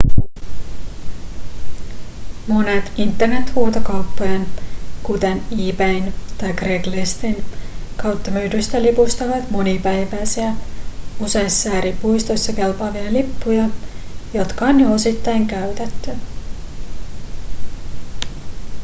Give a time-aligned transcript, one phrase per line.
[2.47, 4.47] monet internethuutokauppojen
[5.03, 7.45] kuten ebayn tai craigslistin
[8.01, 10.53] kautta myydyistä lipuista ovat monipäiväisiä
[11.19, 13.69] useissa eri puistoissa kelpaavia lippuja
[14.33, 16.09] jotka on jo osittain käytetty